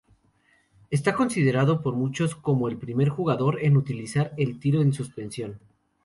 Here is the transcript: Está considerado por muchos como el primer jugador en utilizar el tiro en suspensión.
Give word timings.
Está 0.89 1.13
considerado 1.13 1.83
por 1.83 1.93
muchos 1.93 2.33
como 2.35 2.67
el 2.69 2.77
primer 2.79 3.09
jugador 3.09 3.59
en 3.61 3.77
utilizar 3.77 4.33
el 4.35 4.59
tiro 4.59 4.81
en 4.81 4.93
suspensión. 4.93 5.59